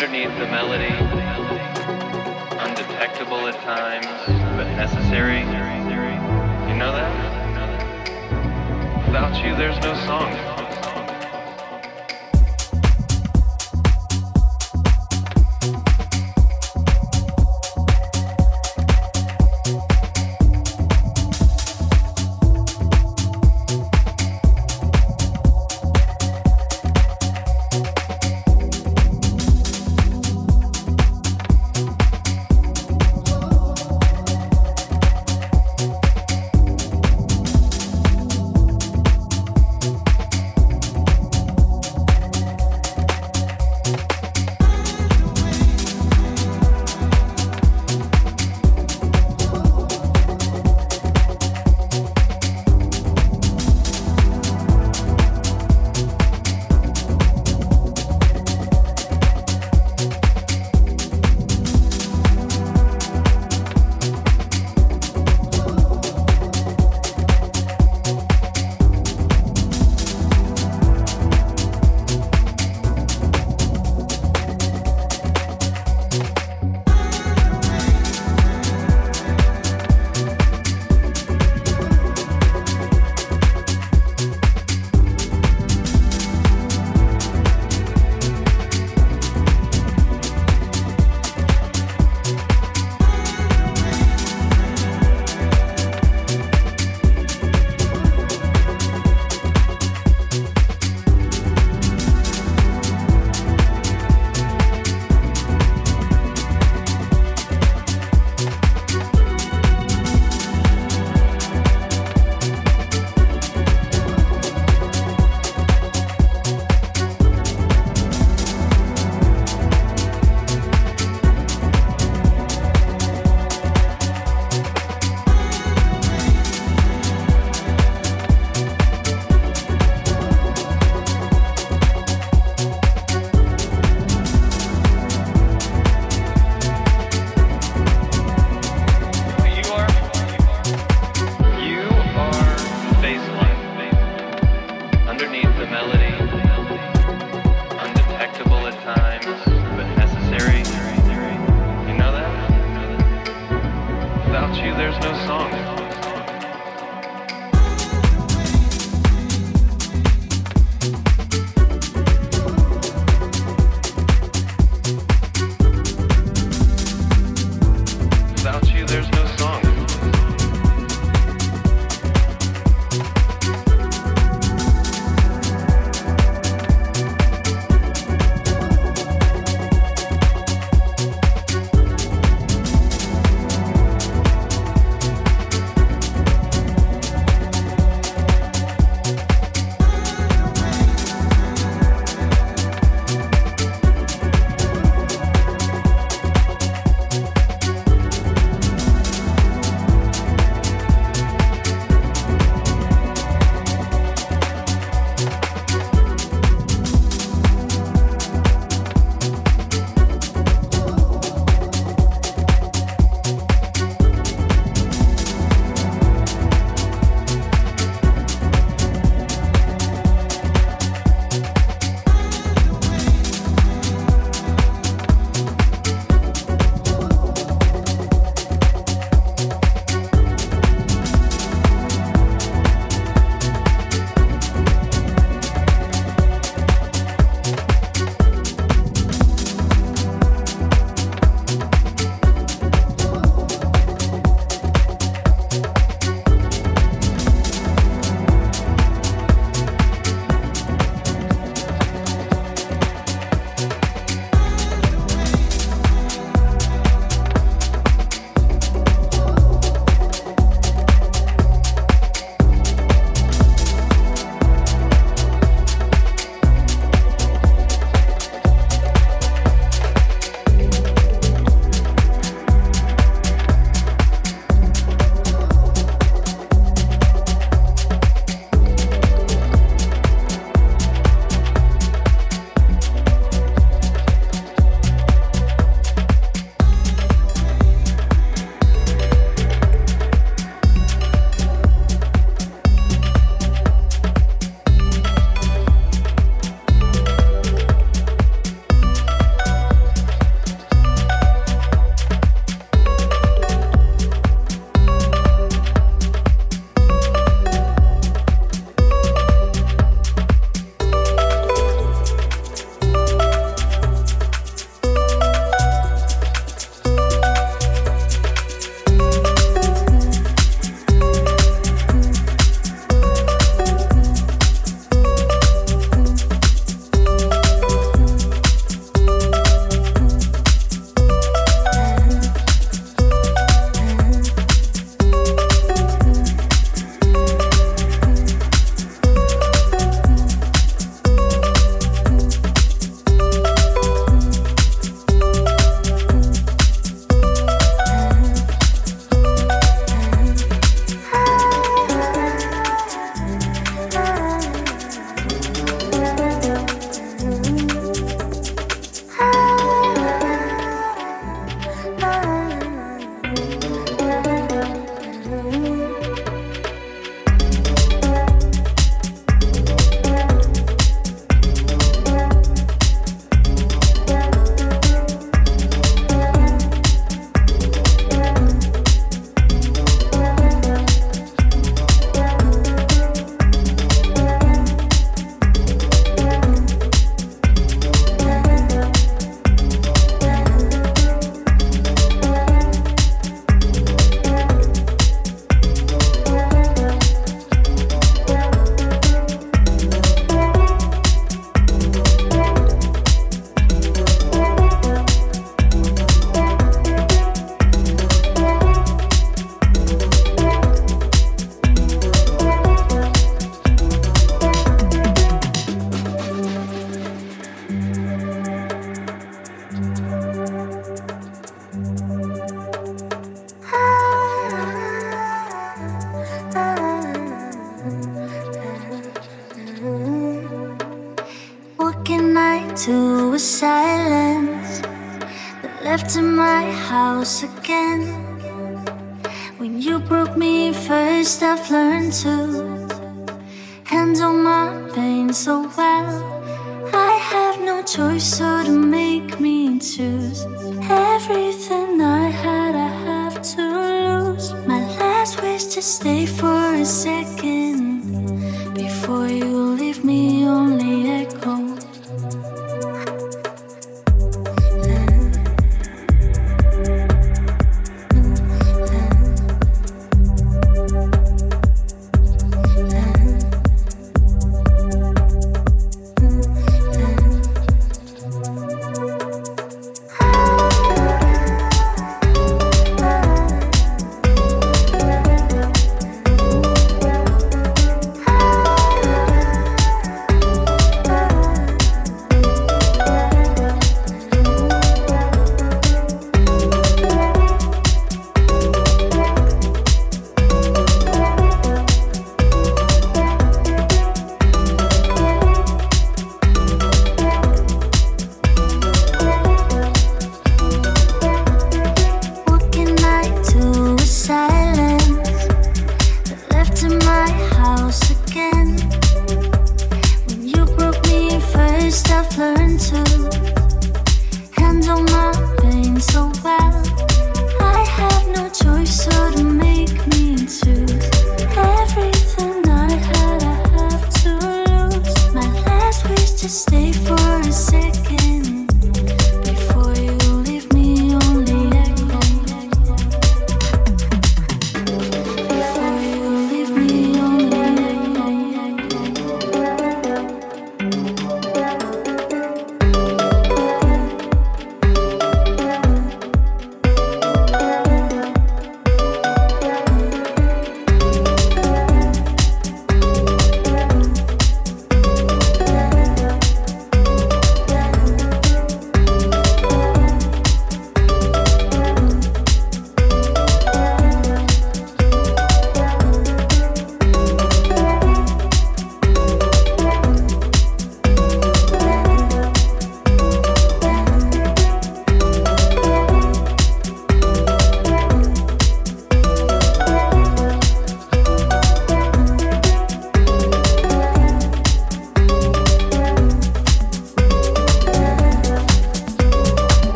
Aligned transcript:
Underneath 0.00 0.38
the 0.38 0.46
melody, 0.46 0.94
undetectable 2.56 3.48
at 3.48 3.60
times, 3.62 4.06
but 4.56 4.70
necessary. 4.76 5.40
You 5.40 6.76
know 6.76 6.92
that? 6.92 7.10
Without 9.06 9.44
you, 9.44 9.56
there's 9.56 9.76
no 9.80 9.96
song. 10.06 10.47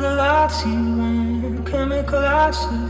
the 0.00 0.14
lights 0.14 0.64
you 0.64 1.62
Chemical 1.70 2.18
eyes 2.18 2.58
to 2.58 2.88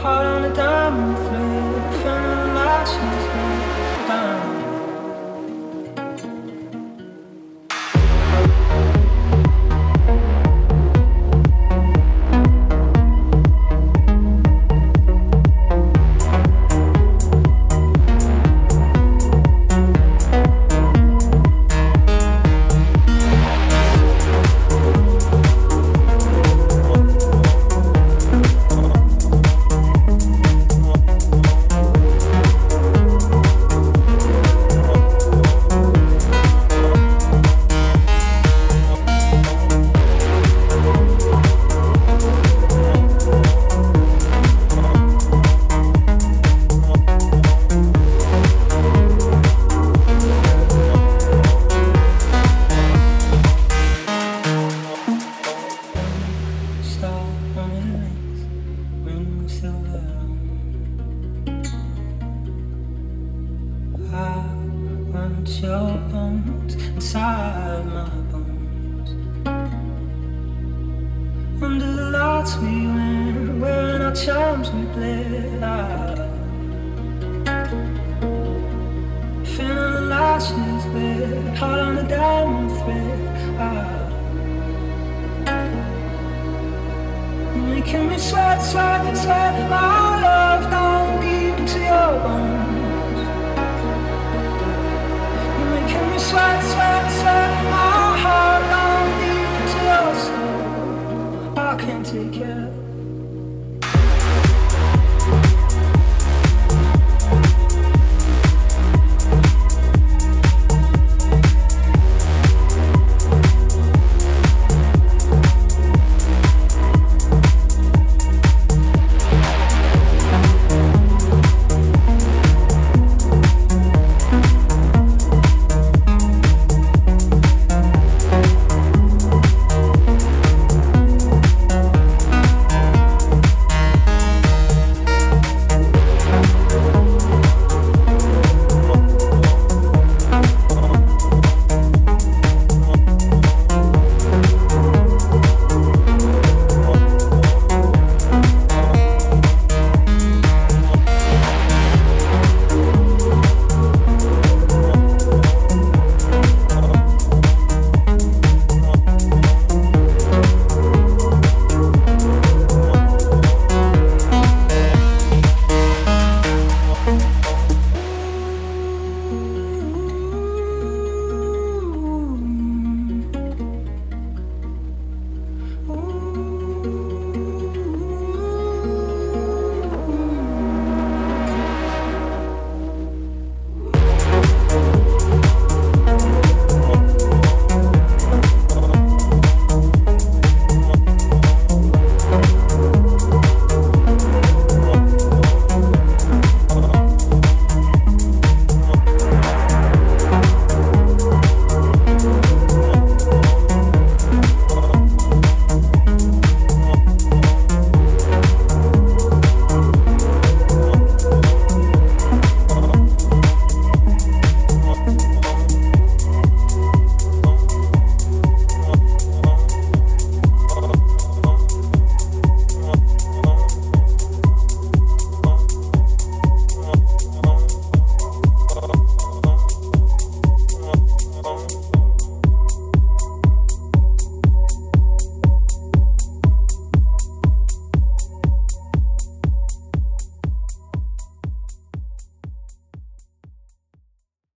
Hot 0.00 0.24
on 0.24 0.44
a 0.44 0.54
diamond 0.54 1.16
flare 1.18 1.92
Feeling 2.02 2.38
the 2.40 2.54
lights 2.54 2.92
you 2.94 4.49